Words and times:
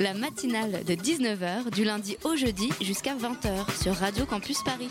la 0.00 0.14
matinale 0.14 0.82
de 0.84 0.94
19h 0.94 1.70
du 1.70 1.84
lundi 1.84 2.16
au 2.24 2.34
jeudi 2.34 2.70
jusqu'à 2.80 3.14
20h 3.14 3.82
sur 3.82 3.94
Radio 3.94 4.24
Campus 4.24 4.62
Paris. 4.62 4.88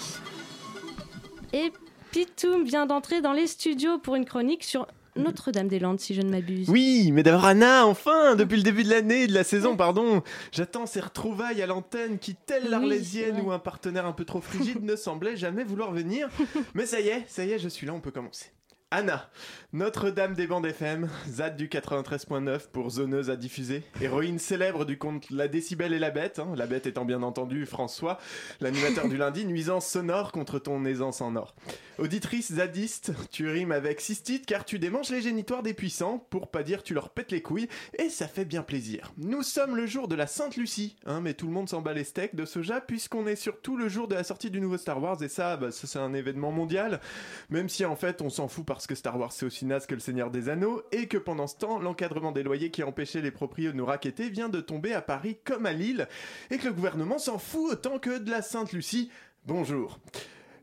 Et 1.51 1.71
Pitoum 2.12 2.63
vient 2.63 2.85
d'entrer 2.85 3.19
dans 3.19 3.33
les 3.33 3.48
studios 3.48 3.98
pour 3.98 4.16
une 4.16 4.25
chronique 4.25 4.64
sur 4.64 4.85
notre-Dame-des-Landes, 5.16 6.00
si 6.00 6.14
je 6.14 6.22
ne 6.22 6.30
m'abuse. 6.30 6.69
Oui, 6.69 7.11
mais 7.11 7.24
d'abord 7.24 7.45
Anna, 7.45 7.87
enfin, 7.87 8.36
depuis 8.36 8.57
le 8.57 8.61
début 8.61 8.84
de 8.84 8.91
l'année, 8.91 9.25
de 9.25 9.34
la 9.34 9.43
saison, 9.43 9.75
pardon, 9.75 10.21
j'attends 10.52 10.86
ces 10.86 11.00
retrouvailles 11.00 11.64
à 11.64 11.66
l'antenne 11.66 12.20
qui, 12.20 12.36
telle 12.36 12.70
l'Arlésienne 12.70 13.41
ou 13.41 13.52
un 13.52 13.60
partenaire 13.60 14.05
un 14.05 14.14
peu 14.14 14.26
trop 14.26 14.41
frigide, 14.41 14.84
ne 14.84 14.96
semblait 14.96 15.36
jamais 15.36 15.64
vouloir 15.64 15.91
venir. 15.91 16.30
Mais 16.76 16.86
ça 16.86 17.00
y 17.00 17.07
est, 17.07 17.26
ça 17.28 17.44
y 17.46 17.52
est, 17.52 17.57
je 17.57 17.68
suis 17.68 17.88
là, 17.88 17.96
on 17.96 18.00
peut 18.00 18.12
commencer. 18.12 18.52
Anna, 18.91 19.29
Notre-Dame 19.71 20.33
des 20.33 20.47
bandes 20.47 20.65
FM, 20.65 21.09
ZAD 21.29 21.55
du 21.55 21.67
93.9 21.67 22.69
pour 22.71 22.89
zoneuse 22.89 23.29
à 23.29 23.35
diffuser, 23.35 23.83
héroïne 24.01 24.39
célèbre 24.39 24.83
du 24.83 24.97
conte 24.97 25.29
La 25.29 25.47
Décibelle 25.47 25.93
et 25.93 25.99
la 25.99 26.09
Bête, 26.09 26.39
hein, 26.39 26.53
la 26.55 26.65
Bête 26.65 26.88
étant 26.88 27.05
bien 27.05 27.21
entendu 27.21 27.67
François, 27.67 28.17
l'animateur 28.61 29.07
du 29.07 29.16
lundi, 29.16 29.45
nuisance 29.45 29.85
sonore 29.85 30.31
contre 30.31 30.57
ton 30.57 30.85
aisance 30.85 31.21
en 31.21 31.35
or. 31.35 31.53
Auditrice 31.99 32.53
zadiste, 32.53 33.12
tu 33.30 33.49
rimes 33.49 33.73
avec 33.73 33.99
cystite 33.99 34.45
car 34.45 34.63
tu 34.63 34.80
démanges 34.80 35.09
les 35.09 35.21
génitoires 35.21 35.63
des 35.63 35.73
puissants, 35.73 36.25
pour 36.30 36.49
pas 36.49 36.63
dire 36.63 36.81
tu 36.81 36.94
leur 36.94 37.09
pètes 37.09 37.31
les 37.31 37.41
couilles, 37.41 37.67
et 37.98 38.09
ça 38.09 38.27
fait 38.30 38.45
bien 38.45 38.63
plaisir. 38.63 39.12
Nous 39.17 39.44
sommes 39.44 39.75
le 39.75 39.85
jour 39.85 40.08
de 40.08 40.16
la 40.16 40.25
Sainte 40.25 40.55
Lucie, 40.55 40.95
hein, 41.05 41.20
mais 41.20 41.34
tout 41.34 41.45
le 41.45 41.52
monde 41.52 41.67
s'en 41.67 41.81
bat 41.81 41.94
les 41.94 42.05
steaks 42.05 42.35
de 42.35 42.45
soja 42.45 42.80
puisqu'on 42.80 43.27
est 43.27 43.35
surtout 43.35 43.75
le 43.75 43.89
jour 43.89 44.08
de 44.08 44.16
la 44.16 44.23
sortie 44.23 44.49
du 44.49 44.62
nouveau 44.62 44.77
Star 44.77 45.03
Wars, 45.03 45.22
et 45.22 45.27
ça, 45.27 45.58
bah, 45.58 45.72
c'est 45.72 45.99
un 45.99 46.13
événement 46.13 46.52
mondial, 46.52 47.02
même 47.49 47.67
si 47.67 47.84
en 47.84 47.98
fait 47.98 48.22
on 48.22 48.30
s'en 48.30 48.47
fout 48.47 48.66
parce 48.66 48.88
que 48.88 48.95
Star 48.95 49.20
Wars 49.20 49.34
c'est 49.34 49.45
aussi 49.45 49.66
naze 49.66 49.86
que 49.86 49.95
le 49.95 50.00
Seigneur 50.00 50.31
des 50.31 50.47
Anneaux, 50.47 50.81
et 50.94 51.08
que 51.08 51.17
pendant 51.17 51.47
ce 51.47 51.58
temps, 51.58 51.80
l'encadrement 51.80 52.31
des 52.31 52.44
loyers 52.44 52.72
qui 52.72 52.84
empêchait 52.84 53.22
les 53.22 53.31
propriétaires 53.31 53.73
de 53.73 53.77
nous 53.77 53.86
raqueter 53.86 54.30
vient 54.30 54.47
de 54.47 54.61
tomber 54.61 54.94
à 54.94 55.02
Paris 55.02 55.38
comme 55.44 55.66
à 55.66 55.73
Lille, 55.73 56.08
et 56.50 56.59
que 56.59 56.67
le 56.67 56.73
gouvernement 56.73 57.20
s'en 57.20 57.39
fout 57.39 57.73
autant 57.73 58.00
que 58.00 58.20
de 58.20 58.31
la 58.31 58.41
Sainte 58.41 58.72
Lucie. 58.72 59.11
Bonjour. 59.45 60.00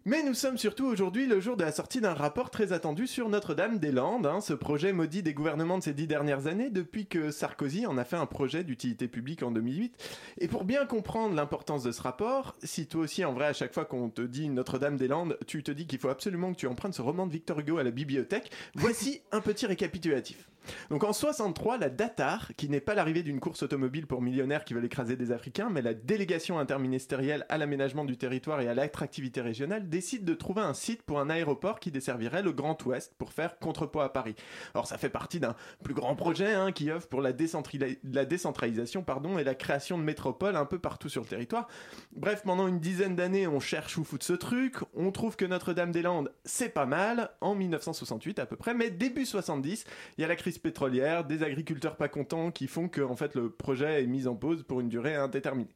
Mais 0.09 0.23
nous 0.23 0.35
sommes 0.35 0.57
surtout 0.57 0.87
aujourd'hui 0.87 1.27
le 1.27 1.41
jour 1.41 1.57
de 1.57 1.65
la 1.65 1.73
sortie 1.73 2.01
d'un 2.01 2.15
rapport 2.15 2.51
très 2.51 2.73
attendu 2.73 3.09
sur 3.09 3.29
Notre-Dame-des-Landes, 3.29 4.25
hein, 4.25 4.41
ce 4.41 4.53
projet 4.53 4.93
maudit 4.93 5.25
des 5.25 5.35
gouvernements 5.35 5.79
de 5.79 5.83
ces 5.83 5.95
dix 5.95 6.07
dernières 6.07 6.47
années 6.47 6.71
depuis 6.71 7.07
que 7.07 7.33
Sarkozy 7.33 7.87
en 7.87 7.99
a 7.99 8.05
fait 8.05 8.15
un 8.15 8.27
projet 8.27 8.63
d'utilité 8.63 9.09
publique 9.09 9.43
en 9.43 9.51
2008. 9.51 9.97
Et 10.39 10.47
pour 10.47 10.63
bien 10.63 10.87
comprendre 10.87 11.35
l'importance 11.35 11.83
de 11.83 11.91
ce 11.91 12.01
rapport, 12.03 12.55
si 12.63 12.87
toi 12.87 13.01
aussi 13.01 13.25
en 13.25 13.33
vrai 13.33 13.47
à 13.47 13.53
chaque 13.53 13.75
fois 13.75 13.85
qu'on 13.85 14.09
te 14.09 14.23
dit 14.23 14.49
Notre-Dame-des-Landes, 14.49 15.39
tu 15.49 15.65
te 15.65 15.73
dis 15.73 15.89
qu'il 15.89 15.99
faut 15.99 16.09
absolument 16.09 16.53
que 16.53 16.59
tu 16.59 16.69
empruntes 16.69 16.95
ce 16.95 17.03
roman 17.03 17.27
de 17.27 17.33
Victor 17.33 17.59
Hugo 17.59 17.79
à 17.79 17.83
la 17.83 17.91
bibliothèque, 17.91 18.53
voici 18.77 19.23
un 19.33 19.41
petit 19.41 19.67
récapitulatif. 19.67 20.49
Donc 20.91 21.05
en 21.05 21.13
63, 21.13 21.79
la 21.79 21.91
DATAR, 21.91 22.53
qui 22.57 22.69
n'est 22.69 22.81
pas 22.81 22.95
l'arrivée 22.95 23.23
d'une 23.23 23.41
course 23.41 23.63
automobile 23.63 24.07
pour 24.07 24.23
millionnaires 24.23 24.65
qui 24.65 24.75
veulent 24.75 24.85
écraser 24.85 25.17
des 25.17 25.33
Africains, 25.33 25.69
mais 25.71 25.83
la 25.83 25.95
délégation 25.95 26.59
interministérielle 26.59 27.47
à 27.49 27.59
l'aménagement 27.59 28.05
du 28.05 28.17
territoire 28.17 28.61
et 28.61 28.69
à 28.69 28.75
l'attractivité 28.75 29.41
régionale, 29.41 29.89
décide 29.89 30.25
de 30.25 30.35
trouver 30.35 30.63
un 30.63 30.75
site 30.75 31.03
pour 31.03 31.21
un 31.21 31.31
aéroport 31.31 31.81
qui 31.81 31.91
desservirait 31.91 32.43
le 32.43 32.53
Grand 32.53 32.83
Ouest 32.85 33.15
pour 33.19 33.33
faire 33.33 33.59
contrepoids 33.59 34.05
à 34.05 34.09
Paris. 34.09 34.35
Alors 34.75 34.87
ça 34.87 34.99
fait 34.99 35.09
partie 35.09 35.41
d'un 35.41 35.55
plus 35.83 35.95
grand 35.95 36.15
projet 36.17 36.53
hein, 36.53 36.73
qui 36.73 36.91
offre 36.91 37.09
pour 37.09 37.21
la, 37.21 37.31
la 37.31 38.25
décentralisation 38.25 39.03
pardon, 39.03 39.39
et 39.39 39.45
la 39.45 39.55
création 39.55 39.99
de 39.99 40.03
métropoles 40.03 40.57
un 40.57 40.65
peu 40.65 40.79
partout 40.79 41.09
sur 41.09 41.23
le 41.23 41.29
territoire. 41.29 41.69
Bref, 42.13 42.43
pendant 42.45 42.69
une 42.69 42.81
dizaine 42.81 43.17
d'années, 43.17 43.47
on 43.47 43.61
cherche 43.61 43.99
où 43.99 44.05
foutre 44.05 44.25
ce 44.25 44.33
truc, 44.33 44.77
on 44.95 45.11
trouve 45.11 45.37
que 45.37 45.45
Notre-Dame-des-Landes, 45.45 46.33
c'est 46.45 46.69
pas 46.69 46.87
mal, 46.87 47.31
en 47.41 47.55
1968 47.55 48.39
à 48.39 48.47
peu 48.47 48.57
près, 48.57 48.75
mais 48.75 48.91
début 48.91 49.27
70, 49.27 49.85
il 50.17 50.21
y 50.21 50.25
a 50.25 50.29
la 50.29 50.37
crise 50.37 50.56
pétrolière, 50.59 51.25
des 51.25 51.43
agriculteurs 51.43 51.97
pas 51.97 52.09
contents 52.09 52.51
qui 52.51 52.67
font 52.67 52.89
que 52.89 53.01
en 53.01 53.17
fait, 53.17 53.35
le 53.35 53.51
projet 53.51 54.03
est 54.03 54.07
mis 54.07 54.27
en 54.27 54.35
pause 54.35 54.63
pour 54.63 54.81
une 54.81 54.89
durée 54.89 55.15
indéterminée. 55.15 55.73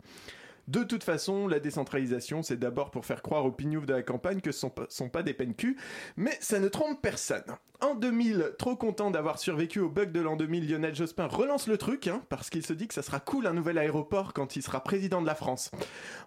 De 0.69 0.84
toute 0.84 1.05
façon, 1.05 1.48
la 1.48 1.61
décentralisation, 1.61 2.42
c'est 2.42 2.58
d'abord 2.58 2.91
pour 2.91 3.06
faire 3.06 3.22
croire 3.22 3.44
aux 3.44 3.53
pignoufs 3.53 3.86
de 3.86 3.94
la 3.94 4.03
campagne 4.03 4.41
que 4.41 4.53
ce 4.53 4.61
sont 4.61 4.72
sont 4.89 5.08
pas 5.08 5.22
des 5.22 5.34
peines 5.34 5.55
cul, 5.55 5.77
mais 6.16 6.36
ça 6.41 6.58
ne 6.58 6.69
trompe 6.69 7.00
personne. 7.03 7.44
En 7.82 7.94
2000, 7.94 8.53
trop 8.59 8.76
content 8.76 9.10
d'avoir 9.10 9.38
survécu 9.38 9.81
au 9.81 9.88
bug 9.88 10.12
de 10.12 10.21
l'an 10.21 10.37
2000, 10.37 10.71
Lionel 10.71 10.94
Jospin 10.94 11.26
relance 11.26 11.66
le 11.66 11.78
truc, 11.78 12.09
hein, 12.09 12.22
parce 12.28 12.50
qu'il 12.50 12.65
se 12.65 12.75
dit 12.75 12.87
que 12.87 12.93
ça 12.93 13.00
sera 13.00 13.21
cool 13.21 13.47
un 13.47 13.54
nouvel 13.54 13.78
aéroport 13.78 14.34
quand 14.34 14.54
il 14.54 14.62
sera 14.62 14.84
président 14.84 15.22
de 15.22 15.26
la 15.26 15.34
France. 15.34 15.71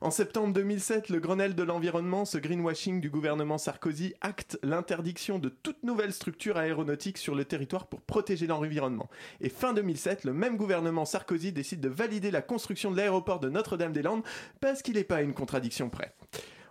En 0.01 0.09
septembre 0.09 0.51
2007, 0.51 1.09
le 1.09 1.19
Grenelle 1.19 1.53
de 1.53 1.61
l'environnement, 1.61 2.25
ce 2.25 2.39
greenwashing 2.39 2.99
du 2.99 3.11
gouvernement 3.11 3.59
Sarkozy, 3.59 4.15
acte 4.21 4.57
l'interdiction 4.63 5.37
de 5.37 5.49
toute 5.49 5.83
nouvelle 5.83 6.11
structure 6.11 6.57
aéronautique 6.57 7.19
sur 7.19 7.35
le 7.35 7.45
territoire 7.45 7.85
pour 7.85 8.01
protéger 8.01 8.47
l'environnement. 8.47 9.07
Et 9.39 9.49
fin 9.49 9.73
2007, 9.73 10.23
le 10.23 10.33
même 10.33 10.57
gouvernement 10.57 11.05
Sarkozy 11.05 11.51
décide 11.51 11.81
de 11.81 11.89
valider 11.89 12.31
la 12.31 12.41
construction 12.41 12.89
de 12.89 12.97
l'aéroport 12.97 13.39
de 13.39 13.49
Notre-Dame-des-Landes 13.49 14.23
parce 14.61 14.81
qu'il 14.81 14.95
n'est 14.95 15.03
pas 15.03 15.21
une 15.21 15.33
contradiction 15.33 15.89
près. 15.89 16.13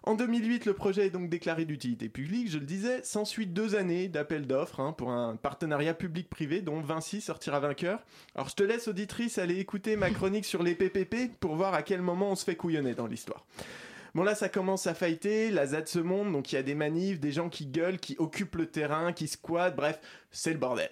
En 0.04 0.14
2008, 0.14 0.66
le 0.66 0.74
projet 0.74 1.06
est 1.06 1.10
donc 1.10 1.28
déclaré 1.28 1.64
d'utilité 1.64 2.08
publique, 2.08 2.50
je 2.50 2.58
le 2.58 2.66
disais, 2.66 3.04
s'ensuit 3.04 3.46
deux 3.46 3.76
années 3.76 4.08
d'appel 4.08 4.48
d'offres 4.48 4.80
hein, 4.80 4.92
pour 4.92 5.12
un 5.12 5.36
partenariat 5.36 5.94
public-privé 5.94 6.60
dont 6.60 6.80
Vinci 6.80 7.20
sortira 7.20 7.60
vainqueur. 7.60 8.00
Alors 8.34 8.48
je 8.48 8.56
te 8.56 8.64
laisse, 8.64 8.88
auditrice, 8.88 9.38
aller 9.38 9.60
écouter 9.60 9.94
ma 9.94 10.10
chronique 10.10 10.44
sur 10.44 10.64
les 10.64 10.74
PPP 10.74 11.38
pour 11.38 11.54
voir 11.54 11.74
à 11.74 11.82
quel 11.82 12.02
moment 12.02 12.32
on 12.32 12.34
se 12.34 12.44
fait 12.44 12.56
couillonner 12.56 12.94
dans 12.94 13.06
l'histoire. 13.06 13.46
Bon 14.14 14.24
là 14.24 14.34
ça 14.34 14.48
commence 14.48 14.88
à 14.88 14.94
fighter, 14.94 15.50
la 15.50 15.66
ZAD 15.66 15.86
se 15.86 16.00
monte, 16.00 16.32
donc 16.32 16.52
il 16.52 16.56
y 16.56 16.58
a 16.58 16.62
des 16.64 16.74
manifs, 16.74 17.20
des 17.20 17.32
gens 17.32 17.48
qui 17.48 17.66
gueulent, 17.66 17.98
qui 17.98 18.16
occupent 18.18 18.56
le 18.56 18.66
terrain, 18.66 19.12
qui 19.12 19.28
squattent, 19.28 19.76
bref, 19.76 20.00
c'est 20.32 20.52
le 20.52 20.58
bordel. 20.58 20.90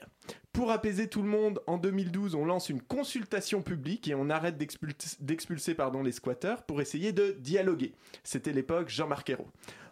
Pour 0.53 0.73
apaiser 0.73 1.09
tout 1.09 1.23
le 1.23 1.29
monde, 1.29 1.61
en 1.67 1.79
2012, 1.79 2.35
on 2.35 2.45
lance 2.45 2.69
une 2.69 2.83
consultation 2.83 3.63
publique 3.63 4.09
et 4.09 4.15
on 4.15 4.31
arrête 4.31 4.59
d'expulser 4.59 5.77
les 6.03 6.13
squatteurs 6.13 6.65
pour 6.65 6.81
essayer 6.81 7.13
de 7.13 7.37
dialoguer. 7.39 7.95
C'était 8.25 8.53
l'époque 8.53 8.89
Jean-Marc 8.89 9.31
Ayrault. 9.31 9.49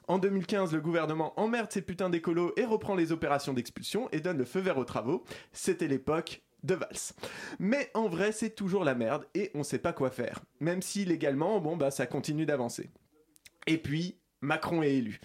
En 0.09 0.19
2015, 0.19 0.73
le 0.73 0.81
gouvernement 0.81 1.39
emmerde 1.39 1.71
ses 1.71 1.83
putains 1.83 2.11
d'écolos 2.11 2.53
et 2.57 2.65
reprend 2.65 2.97
les 2.97 3.13
opérations 3.13 3.53
d'expulsion 3.53 4.09
et 4.11 4.21
donne 4.21 4.39
le 4.39 4.45
feu 4.45 4.61
vert 4.61 4.79
aux 4.79 4.85
travaux. 4.85 5.23
C'était 5.53 5.87
l'époque 5.87 6.43
de 6.65 6.75
Valls. 6.75 7.15
Mais 7.59 7.91
en 7.95 8.09
vrai, 8.09 8.33
c'est 8.33 8.55
toujours 8.55 8.85
la 8.85 8.95
merde 8.95 9.27
et 9.35 9.51
on 9.55 9.63
sait 9.63 9.79
pas 9.79 9.93
quoi 9.93 10.11
faire. 10.11 10.41
Même 10.61 10.83
si 10.83 11.05
légalement, 11.05 11.61
bon 11.61 11.77
bah 11.77 11.91
ça 11.91 12.07
continue 12.07 12.47
d'avancer. 12.47 12.91
Et 13.67 13.79
puis, 13.79 14.19
Macron 14.41 14.83
est 14.83 14.95
élu. 14.95 15.21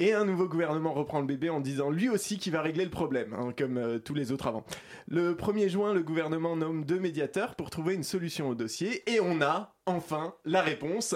Et 0.00 0.14
un 0.14 0.24
nouveau 0.24 0.46
gouvernement 0.46 0.92
reprend 0.92 1.18
le 1.18 1.26
bébé 1.26 1.50
en 1.50 1.60
disant 1.60 1.90
lui 1.90 2.08
aussi 2.08 2.38
qu'il 2.38 2.52
va 2.52 2.62
régler 2.62 2.84
le 2.84 2.90
problème, 2.90 3.34
hein, 3.34 3.52
comme 3.56 3.78
euh, 3.78 3.98
tous 3.98 4.14
les 4.14 4.30
autres 4.30 4.46
avant. 4.46 4.64
Le 5.08 5.34
1er 5.34 5.68
juin, 5.68 5.92
le 5.92 6.04
gouvernement 6.04 6.54
nomme 6.54 6.84
deux 6.84 7.00
médiateurs 7.00 7.56
pour 7.56 7.68
trouver 7.68 7.94
une 7.94 8.04
solution 8.04 8.48
au 8.48 8.54
dossier, 8.54 9.02
et 9.12 9.18
on 9.20 9.40
a 9.42 9.74
enfin 9.88 10.34
la 10.44 10.62
réponse. 10.62 11.14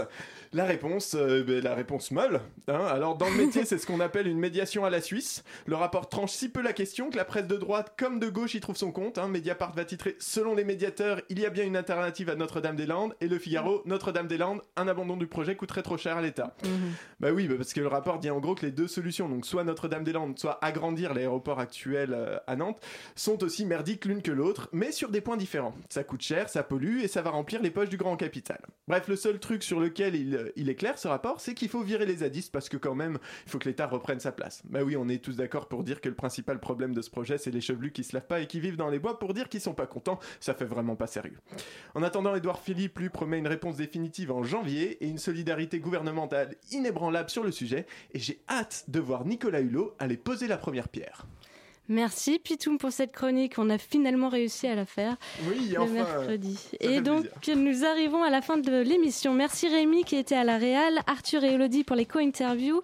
La 0.55 0.65
réponse, 0.65 1.15
euh, 1.15 1.43
ben, 1.43 1.63
la 1.63 1.75
réponse 1.75 2.11
molle. 2.11 2.41
Hein. 2.69 2.85
Alors 2.91 3.17
dans 3.17 3.29
le 3.29 3.37
métier, 3.37 3.65
c'est 3.65 3.79
ce 3.79 3.87
qu'on 3.87 4.01
appelle 4.01 4.27
une 4.27 4.39
médiation 4.39 4.85
à 4.85 4.91
la 4.91 5.01
Suisse. 5.01 5.45
Le 5.67 5.77
rapport 5.77 6.09
tranche 6.09 6.33
si 6.33 6.51
peu 6.51 6.61
la 6.61 6.73
question 6.73 7.09
que 7.09 7.17
la 7.17 7.25
presse 7.25 7.47
de 7.47 7.57
droite 7.57 7.95
comme 7.99 8.19
de 8.19 8.29
gauche 8.29 8.55
y 8.55 8.61
trouve 8.61 8.77
son 8.77 8.93
compte. 8.93 9.17
Hein. 9.17 9.29
Mediapart 9.29 9.73
va 9.73 9.85
titrer 9.85 10.17
Selon 10.19 10.55
les 10.55 10.65
médiateurs, 10.65 11.21
il 11.31 11.39
y 11.39 11.47
a 11.47 11.51
bien 11.51 11.65
une 11.65 11.77
alternative 11.77 12.29
à 12.29 12.35
Notre-Dame-des-Landes. 12.35 13.15
Et 13.21 13.29
le 13.29 13.39
Figaro, 13.39 13.83
Notre-Dame-des-Landes, 13.87 14.61
un 14.77 14.89
abandon 14.89 15.17
du 15.17 15.27
projet 15.27 15.57
coûterait 15.57 15.83
trop 15.83 15.97
cher 15.97 16.17
à 16.17 16.23
l'État. 16.23 16.55
Mhm. 16.65 16.93
Bah 17.21 17.31
oui, 17.33 17.49
bah 17.49 17.55
parce 17.57 17.73
que 17.73 17.81
le 17.81 17.89
rapport 17.89 18.19
dit 18.19 18.31
en 18.31 18.41
gros 18.41 18.55
que 18.55 18.67
les 18.67 18.73
deux 18.73 18.89
solutions, 18.89 19.29
donc 19.29 19.47
soit 19.47 19.65
Notre-Dame-des-Landes, 19.65 20.39
soit 20.39 20.59
agrandir 20.63 21.15
l'aéroport 21.15 21.61
actuel 21.61 22.13
euh, 22.13 22.39
à 22.47 22.57
Nantes, 22.57 22.81
sont 23.17 23.43
aussi 23.43 23.65
merdiques 23.65 24.05
l'une 24.05 24.23
que 24.23 24.33
l'autre, 24.33 24.69
mais 24.73 24.93
sur 24.93 25.11
des 25.11 25.21
points 25.21 25.37
différents. 25.37 25.75
Ça 25.89 26.05
coûte 26.05 26.23
cher, 26.23 26.49
ça 26.49 26.63
pollue 26.63 27.01
et 27.03 27.09
ça 27.09 27.23
va 27.23 27.31
remplir 27.31 27.63
les 27.63 27.71
poches 27.71 27.89
du 27.89 27.97
grand 27.97 28.17
capital. 28.17 28.61
Bref, 28.89 29.07
le 29.09 29.17
seul 29.17 29.39
truc 29.39 29.63
sur 29.63 29.79
lequel 29.79 30.15
il, 30.17 30.69
est 30.69 30.75
clair, 30.75 30.99
ce 30.99 31.07
rapport, 31.07 31.41
c'est 31.41 31.55
qu'il 31.55 31.69
faut 31.69 31.83
virer 31.83 32.05
les 32.05 32.17
zadistes 32.17 32.53
parce 32.53 32.69
que 32.69 32.77
quand 32.77 32.95
même, 32.95 33.19
il 33.47 33.51
faut 33.51 33.59
que 33.59 33.69
l'État 33.69 33.87
reprenne 33.87 34.19
sa 34.19 34.33
place. 34.33 34.63
Bah 34.65 34.83
oui, 34.83 34.97
on 34.97 35.09
est 35.09 35.23
tous 35.23 35.37
d'accord 35.37 35.69
pour 35.69 35.85
dire 35.85 36.01
que 36.01 36.09
le 36.09 36.15
principal 36.15 36.59
problème 36.59 36.93
de 36.93 37.01
ce 37.01 37.09
projet, 37.09 37.39
c'est 37.39 37.53
les 37.53 37.61
chevelus 37.61 37.93
qui 37.93 38.03
se 38.03 38.15
lavent 38.15 38.27
pas 38.27 38.41
et 38.41 38.47
qui 38.47 38.61
vivent 38.61 38.77
dans 38.77 38.91
les 38.91 38.99
bois 38.99 39.19
pour 39.19 39.35
dire 39.35 39.49
qu'ils 39.49 39.61
sont 39.61 39.75
pas 39.75 39.87
contents. 39.87 40.19
Ça 40.41 40.53
fait 40.53 40.65
vraiment 40.65 40.97
pas 40.97 41.07
sérieux. 41.07 41.39
En 41.95 42.03
attendant, 42.03 42.35
Édouard 42.35 42.61
Philippe 42.61 42.99
lui 42.99 43.09
promet 43.09 43.39
une 43.39 43.47
réponse 43.47 43.77
définitive 43.77 44.33
en 44.33 44.43
janvier 44.43 45.03
et 45.05 45.09
une 45.09 45.19
solidarité 45.19 45.79
gouvernementale 45.79 46.57
inébranlable 46.73 47.31
sur 47.31 47.45
le 47.45 47.53
sujet. 47.53 47.87
Et 48.13 48.19
j'ai 48.19 48.43
hâte 48.49 48.85
de 48.89 48.99
voir 48.99 49.25
Nicolas 49.25 49.61
Hulot 49.61 49.95
aller 50.01 50.17
poser 50.17 50.49
la 50.49 50.59
première 50.59 50.89
pierre. 50.89 51.27
Merci 51.89 52.39
Pitoum 52.39 52.79
pour 52.79 52.93
cette 52.93 53.13
chronique. 53.13 53.59
On 53.59 53.69
a 53.69 53.77
finalement 53.77 54.29
réussi 54.29 54.67
à 54.67 54.75
la 54.75 54.87
faire 54.87 55.17
oui, 55.49 55.71
le 55.73 55.81
enfin, 55.81 55.93
mercredi. 55.93 56.59
Et 56.81 57.01
donc 57.01 57.27
nous 57.55 57.85
arrivons 57.85 58.23
à 58.23 58.31
la 58.31 58.41
fin 58.41 58.57
de 58.57 58.81
l'émission. 58.81 59.35
Merci 59.35 59.69
Rémi 59.69 60.05
qui 60.05 60.17
était 60.17 60.37
à 60.37 60.45
la 60.45 60.59
Réal, 60.59 61.01
Arthur 61.07 61.45
et 61.45 61.55
Elodie 61.55 61.85
pour 61.85 61.97
les 61.97 62.07
co-interviews. 62.07 62.81